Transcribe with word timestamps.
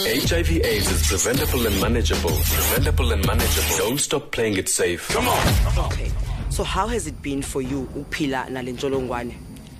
HIV 0.00 0.60
AIDS 0.64 0.88
is 0.92 1.08
preventable 1.22 1.66
and 1.66 1.80
manageable. 1.80 2.30
Preventable 2.30 3.10
and 3.10 3.26
manageable. 3.26 3.76
Don't 3.78 3.98
stop 3.98 4.30
playing 4.30 4.56
it 4.56 4.68
safe. 4.68 5.08
Come 5.08 5.26
on. 5.26 5.86
Okay. 5.90 6.12
So 6.50 6.62
how 6.62 6.86
has 6.86 7.08
it 7.08 7.20
been 7.20 7.42
for 7.42 7.60
you, 7.60 7.88
Upila 7.96 8.46
Nalenjolongwane? 8.46 9.34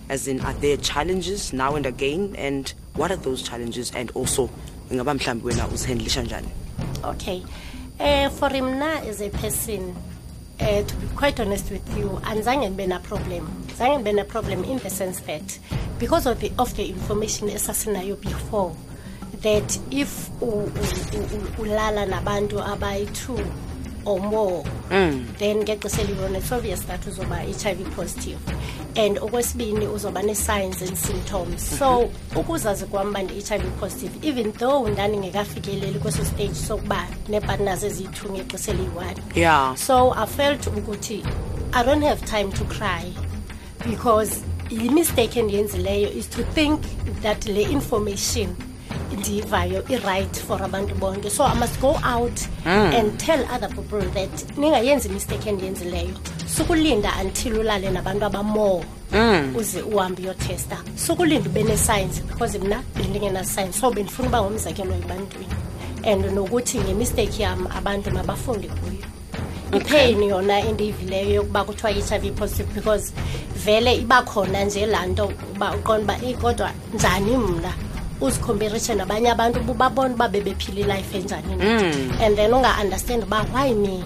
As 0.08 0.26
in, 0.26 0.40
are 0.40 0.52
there 0.54 0.76
challenges 0.78 1.52
now 1.52 1.76
and 1.76 1.86
again? 1.86 2.34
And 2.36 2.72
what 2.96 3.12
are 3.12 3.16
those 3.16 3.42
challenges? 3.44 3.92
And 3.94 4.10
also, 4.12 4.50
ngaba 4.90 5.14
mhlambi 5.18 5.42
wena 5.46 5.68
uzihandlisha 5.68 6.22
njani? 6.22 6.48
Okay. 7.04 7.42
Uh, 8.00 8.28
for 8.30 8.50
mna 8.50 9.06
as 9.08 9.20
a 9.22 9.28
person, 9.30 9.94
uh, 10.58 10.82
to 10.82 10.96
be 10.96 11.06
quite 11.16 11.38
honest 11.40 11.70
with 11.70 11.96
you, 11.98 12.08
andizange 12.24 12.76
been 12.76 12.90
a 12.92 12.98
problem. 13.00 13.46
Zange 13.76 14.02
been 14.02 14.18
a 14.18 14.24
problem 14.24 14.64
in 14.64 14.78
the 14.78 14.90
sense 14.90 15.20
that 15.20 15.58
because 16.00 16.26
of 16.26 16.40
the, 16.40 16.50
of 16.58 16.74
the 16.74 16.88
information 16.88 17.48
esasinayo 17.48 18.20
before, 18.20 18.74
that 19.42 19.78
if 19.90 20.28
ulala 20.40 22.06
nabantu 22.10 22.60
abayi-two 22.64 23.46
or 24.04 24.18
more 24.20 24.64
mm. 24.90 25.38
then 25.38 25.62
ngexesha 25.64 26.04
elilona 26.04 26.38
it's 26.38 26.50
obvious 26.50 26.80
that 26.84 27.00
uzoba 27.02 27.38
positive 27.94 28.38
and 28.96 29.16
okwesibini 29.18 29.86
uzoba 29.86 30.22
ne-signs 30.24 30.82
and 30.82 30.96
symptoms 30.96 31.78
so 31.78 32.10
mhm. 32.34 32.40
ukuzazi 32.40 32.84
kwam 32.90 33.12
ndi-hiv 33.12 33.80
positive 33.80 34.12
even 34.22 34.52
though 34.52 34.88
ndandingekafikeleli 34.88 35.98
kweso 36.00 36.24
stage 36.24 36.54
sokuba 36.54 37.06
ne 37.28 37.40
partners 37.40 37.82
eziyi-two 37.82 38.32
ngexesha 38.32 38.72
eliyi-one 38.72 39.22
yeah. 39.34 39.76
so 39.76 40.12
i 40.16 40.26
felt 40.26 40.66
ukuthi 40.66 41.22
i 41.72 41.84
don't 41.84 42.02
have 42.04 42.24
time 42.26 42.50
to 42.52 42.64
cry 42.64 43.12
because 43.90 44.40
imistake 44.70 45.38
endiyenzileyo 45.40 46.12
is 46.12 46.30
to 46.30 46.42
think 46.42 46.80
that 47.22 47.46
le 47.46 47.62
information 47.62 48.56
endiyivayo 49.18 49.82
i-right 49.90 50.36
for 50.46 50.62
abantu 50.62 50.94
bonke 50.94 51.30
so 51.30 51.44
imust 51.46 51.80
go 51.80 51.96
out 52.04 52.38
mm. 52.64 52.92
and 52.98 53.18
tell 53.20 53.44
other 53.50 53.68
people 53.68 54.00
that 54.02 54.30
ningayenzi 54.58 55.08
imisteki 55.08 55.48
endiyenzileyo 55.48 56.10
sukulinda 56.56 57.12
until 57.24 57.58
ulale 57.58 57.90
nabantu 57.90 58.24
abamore 58.26 58.84
mm. 59.12 59.56
uze 59.56 59.82
uhambe 59.82 60.22
uyotesta 60.22 60.76
sukulinda 61.06 61.50
ube 61.50 61.62
nesayensi 61.62 62.22
because 62.22 62.58
mna 62.58 62.82
bendingenasayensi 62.96 63.78
so 63.80 63.90
bendifuna 63.90 64.28
uba 64.28 64.42
ngumzekelo 64.42 64.94
ebantwini 64.94 65.52
and 66.06 66.24
nokuthi 66.24 66.78
ngemisteki 66.80 67.42
yam 67.42 67.66
abantu 67.76 68.10
mabafunde 68.10 68.68
kuyo 68.68 68.92
ipain 69.82 70.14
okay. 70.16 70.28
yona 70.28 70.58
endiyivileyo 70.60 71.30
yokuba 71.34 71.64
kuthiwa 71.64 71.92
i-h 71.92 72.18
v 72.18 72.30
positive 72.30 72.68
because 72.74 73.12
vele 73.64 73.94
iba 73.94 74.22
khona 74.22 74.64
nje 74.64 74.86
laa 74.86 75.06
nto 75.06 75.32
uba 75.56 75.74
uqonda 75.76 76.02
uba 76.14 76.24
eyi 76.26 76.34
kodwa 76.34 76.70
njani 76.94 77.36
mna 77.36 77.72
uzikhomparishe 78.20 78.94
nabanye 78.94 79.30
abantu 79.30 79.60
bubabona 79.60 80.14
uba 80.14 80.28
bebephile 80.28 80.80
ilife 80.80 81.18
enjani 81.18 81.56
mm. 81.56 82.12
and 82.20 82.36
then 82.36 82.50
unga-understand 82.52 83.22
uba 83.22 83.42
why 83.54 83.72
me 83.72 84.04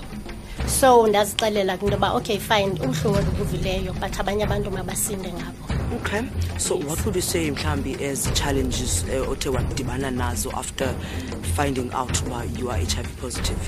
so 0.80 1.06
ndazixelela 1.06 1.76
kwinto 1.76 1.94
yoba 1.94 2.12
okay 2.14 2.38
fine 2.38 2.70
ubuhlungu 2.82 3.18
endibuvileyo 3.18 3.92
but 4.00 4.20
abanye 4.20 4.44
abantu 4.44 4.70
mabasinde 4.70 5.32
ngabo 5.32 5.82
okay 5.96 6.20
so 6.58 6.74
yes. 6.74 6.84
what 6.84 7.00
would 7.04 7.16
you 7.16 7.22
say 7.22 7.50
mhlawumbi 7.50 7.94
as 8.04 8.30
challenges 8.32 9.04
uh, 9.46 9.54
wadibana 9.54 10.10
nazo 10.10 10.50
after 10.52 10.94
finding 11.56 11.90
out 11.94 12.22
uba 12.26 12.44
you 12.60 12.70
are 12.70 12.82
h 12.82 12.96
i 12.98 13.02
v 13.02 13.08
positive 13.20 13.60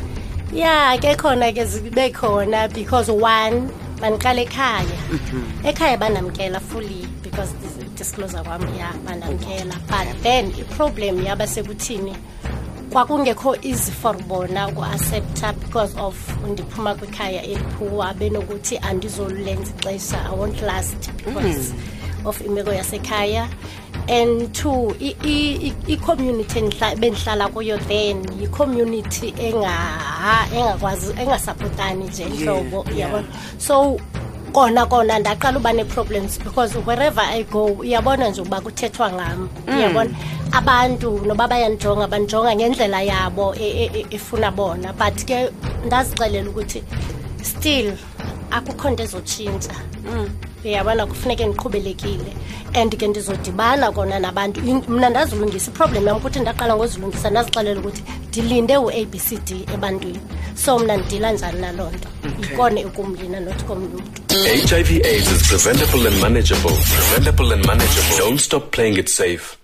yeah 0.55 0.97
ke 0.98 1.17
khona 1.17 1.53
ke 1.53 1.64
zibe 1.64 2.11
khona 2.12 2.69
because 2.75 3.11
one 3.11 3.69
bandiqala 4.01 4.41
ekhaya 4.42 4.84
mm 5.12 5.19
-hmm. 5.19 5.69
ekhaya 5.69 5.97
banamkela 5.97 6.61
fully 6.61 7.08
because 7.35 7.53
disclosure 7.99 8.43
kwami 8.45 8.79
ya 8.79 8.93
banamkela 9.05 9.75
but 9.89 10.23
then 10.23 10.51
iproblem 10.51 11.23
yaba 11.27 11.47
sekuthini 11.47 12.15
kwakungekho 12.93 13.57
easy 13.63 13.91
for 13.91 14.15
bona 14.15 14.69
uku-accepta 14.69 15.51
because 15.61 15.97
of 16.01 16.15
ndiphuma 16.47 16.95
kwikhaya 16.95 17.43
eliphuwa 17.43 18.15
benokuthi 18.15 18.79
andizolenza 18.79 19.73
ixesha 19.93 20.27
i 20.31 20.35
won't 20.36 20.63
last 20.63 21.11
because 21.17 21.73
mm. 21.73 22.27
of 22.27 22.39
imeko 22.41 22.73
yasekhaya 22.73 23.48
and 24.08 24.53
two 24.55 24.95
i-community 25.87 26.61
bendihlala 27.01 27.48
kuyo 27.48 27.79
then 27.89 28.23
yicommunity 28.41 29.35
engasapotani 31.19 32.05
nje 32.05 32.25
ntlobo 32.25 32.85
yabona 32.97 33.27
so 33.58 33.98
kona 34.55 34.87
kona 34.87 35.19
ndaqala 35.19 35.57
uba 35.59 35.73
nee-problems 35.73 36.39
because 36.39 36.77
wherever 36.87 37.20
i 37.20 37.42
go 37.42 37.65
uyabona 37.65 38.29
nje 38.29 38.41
ukuba 38.41 38.61
kuthethwa 38.61 39.13
ngam 39.13 39.48
uyabona 39.69 40.09
mm. 40.11 40.17
abantu 40.59 41.11
noba 41.27 41.48
bayandijonga 41.48 42.07
bandijonga 42.07 42.55
ngendlela 42.55 43.03
yabo 43.03 43.55
e, 43.59 43.69
e, 43.83 43.87
e, 43.98 44.07
efuna 44.11 44.51
bona 44.51 44.93
but 44.93 45.25
ke 45.27 45.51
ndazixelela 45.87 46.51
ukuthi 46.51 46.81
still 47.43 47.93
akukho 48.51 48.91
nto 48.91 49.03
ezotshintsha 49.03 49.75
mm. 50.13 50.31
uyabona 50.64 51.07
kufuneke 51.07 51.47
ndiqhubelekile 51.47 52.33
and 52.75 52.95
ke 52.97 53.07
ndizodibana 53.07 53.93
kona 53.93 54.19
nabantu 54.20 54.61
mna 54.89 55.11
ndazilungisa 55.11 55.70
iproblem 55.70 56.07
yam 56.07 56.17
ukuthi 56.17 56.41
ndaqala 56.41 56.77
ngozilungisa 56.77 57.31
ndazixelela 57.31 57.81
ukuthi 57.81 58.03
ndilinde 58.29 58.77
u-a 58.79 59.03
b 59.05 59.19
c 59.19 59.35
d 59.45 59.67
ebantwini 59.75 60.20
so 60.55 60.79
mna 60.79 60.97
ndidila 60.97 61.33
njani 61.33 61.61
naloo 61.61 61.91
nto 61.91 62.09
not 62.39 62.95
komntu 63.67 64.00
HIV 64.34 64.90
AIDS 65.05 65.30
is 65.33 65.42
preventable 65.48 66.06
and 66.06 66.20
manageable. 66.20 66.70
Preventable 66.70 67.52
and 67.52 67.67
manageable. 67.67 68.17
Don't 68.18 68.39
stop 68.40 68.72
playing 68.72 68.96
it 68.96 69.08
safe. 69.08 69.64